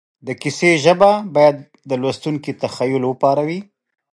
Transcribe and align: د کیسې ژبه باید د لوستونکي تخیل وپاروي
د 0.27 0.29
کیسې 0.41 0.71
ژبه 0.83 1.11
باید 1.35 1.57
د 1.89 1.91
لوستونکي 2.01 2.51
تخیل 2.61 3.03
وپاروي 3.05 3.59